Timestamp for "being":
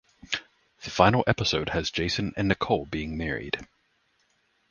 2.87-3.15